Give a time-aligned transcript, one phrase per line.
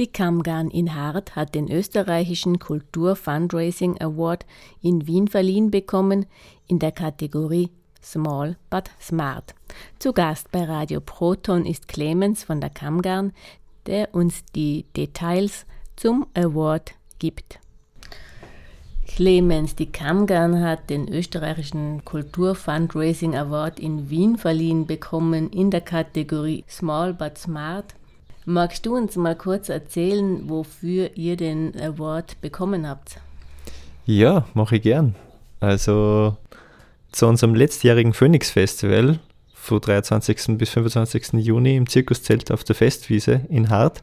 [0.00, 4.44] Die Kammgarn in Hart hat den österreichischen Kultur Fundraising Award
[4.82, 6.26] in Wien verliehen bekommen
[6.66, 7.70] in der Kategorie
[8.02, 9.54] Small but Smart.
[10.00, 13.32] Zu Gast bei Radio Proton ist Clemens von der Kammgarn,
[13.86, 15.64] der uns die Details
[15.94, 17.60] zum Award gibt.
[19.06, 25.82] Clemens, die Kammgarn hat den österreichischen Kultur Fundraising Award in Wien verliehen bekommen in der
[25.82, 27.94] Kategorie Small but Smart.
[28.46, 33.18] Magst du uns mal kurz erzählen, wofür ihr den Award bekommen habt?
[34.04, 35.14] Ja, mache ich gern.
[35.60, 36.36] Also
[37.10, 39.18] zu unserem letztjährigen Phoenix Festival
[39.54, 40.58] vom 23.
[40.58, 41.34] bis 25.
[41.34, 44.02] Juni im Zirkuszelt auf der Festwiese in Hart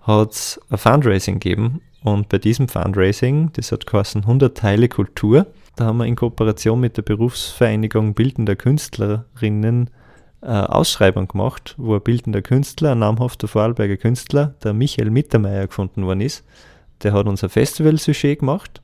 [0.00, 1.80] hat es ein Fundraising gegeben.
[2.02, 5.46] Und bei diesem Fundraising, das hat geheißen 100 Teile Kultur,
[5.76, 9.90] da haben wir in Kooperation mit der Berufsvereinigung Bildender Künstlerinnen
[10.46, 16.20] Ausschreibung gemacht, wo ein bildender Künstler, ein namhafter Vorarlberger Künstler, der Michael Mittermeier gefunden worden
[16.20, 16.44] ist.
[17.02, 18.80] Der hat unser Festival-Sujet gemacht.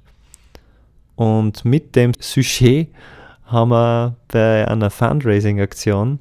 [1.15, 2.89] Und mit dem Sujet
[3.45, 6.19] haben wir bei einer Fundraising-Aktion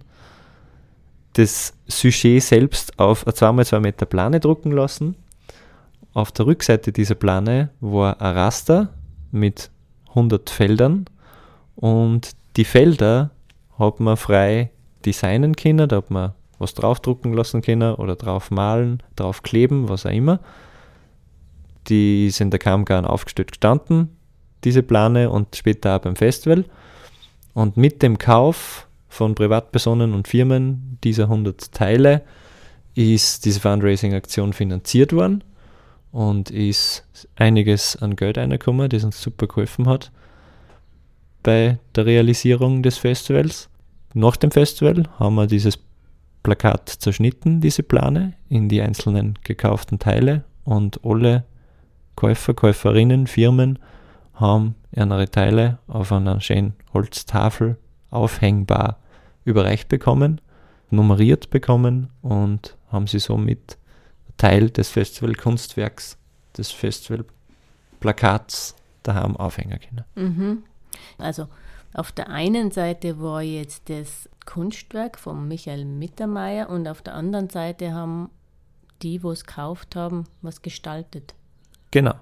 [1.33, 5.16] das Sujet selbst auf eine 2x2 Meter Plane drucken lassen.
[6.14, 8.89] Auf der Rückseite dieser Plane war ein Raster
[9.31, 9.72] mit
[10.09, 11.05] 100 Feldern
[11.76, 13.31] und die Felder
[13.80, 14.72] hat man frei
[15.05, 20.05] designen können, da hat man was draufdrucken lassen können oder drauf malen, drauf kleben, was
[20.05, 20.39] auch immer.
[21.88, 24.09] Die sind der Kammgarn aufgestellt gestanden,
[24.63, 26.66] diese Plane und später auch beim Festival.
[27.53, 32.21] Und mit dem Kauf von Privatpersonen und Firmen dieser 100 Teile
[32.93, 35.43] ist diese Fundraising-Aktion finanziert worden
[36.11, 37.05] und ist
[37.36, 40.11] einiges an Geld reingekommen, das uns super geholfen hat
[41.43, 43.69] bei der Realisierung des Festivals.
[44.14, 45.80] Nach dem Festival haben wir dieses
[46.44, 51.45] Plakat zerschnitten, diese Plane, in die einzelnen gekauften Teile und alle
[52.16, 53.80] Käufer, Käuferinnen, Firmen
[54.34, 57.77] haben ihre Teile auf einer schönen Holztafel
[58.10, 58.98] aufhängbar
[59.45, 60.42] überreicht bekommen,
[60.89, 63.77] nummeriert bekommen und haben sie somit
[64.38, 66.17] Teil des Festivalkunstwerks,
[66.58, 70.04] des Festivalplakats daheim aufhängen können.
[70.16, 70.64] Mhm.
[71.17, 71.48] Also
[71.93, 77.49] auf der einen Seite war jetzt das Kunstwerk von Michael Mittermeier und auf der anderen
[77.49, 78.29] Seite haben
[79.02, 81.33] die, wo es gekauft haben, was gestaltet.
[81.91, 82.15] Genau.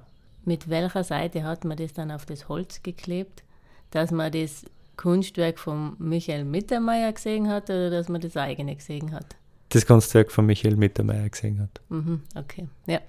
[0.45, 3.43] Mit welcher Seite hat man das dann auf das Holz geklebt,
[3.91, 4.65] dass man das
[4.97, 9.35] Kunstwerk von Michael Mittermeier gesehen hat oder dass man das eigene gesehen hat?
[9.69, 11.81] Das Kunstwerk von Michael Mittermeier gesehen hat.
[11.89, 12.99] Mhm, okay, ja.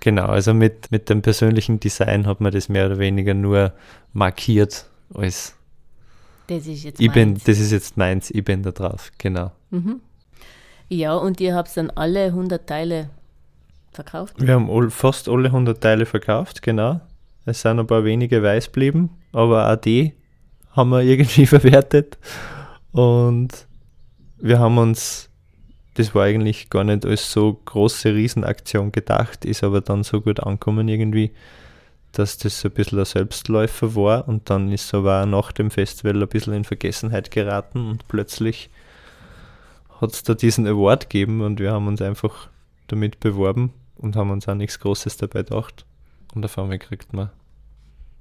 [0.00, 3.72] Genau, also mit, mit dem persönlichen Design hat man das mehr oder weniger nur
[4.12, 5.54] markiert als
[6.50, 9.52] das ist jetzt ich bin, Das ist jetzt meins, ich bin da drauf, genau.
[9.70, 10.00] Mhm.
[10.88, 13.10] Ja, und ihr habt dann alle 100 Teile
[13.92, 14.34] verkauft?
[14.38, 17.00] Wir haben all, fast alle 100 Teile verkauft, genau.
[17.44, 20.14] Es sind ein paar wenige weiß geblieben, aber auch die
[20.72, 22.18] haben wir irgendwie verwertet.
[22.90, 23.68] Und
[24.38, 25.30] wir haben uns,
[25.94, 30.40] das war eigentlich gar nicht als so große Riesenaktion gedacht, ist aber dann so gut
[30.40, 31.30] angekommen irgendwie,
[32.12, 35.70] dass das so ein bisschen ein Selbstläufer war und dann ist aber auch nach dem
[35.70, 38.70] Festival ein bisschen in Vergessenheit geraten und plötzlich
[40.00, 42.48] hat es da diesen Award gegeben und wir haben uns einfach
[42.88, 45.84] damit beworben und haben uns auch nichts Großes dabei gedacht.
[46.34, 47.30] Und auf einmal kriegt man,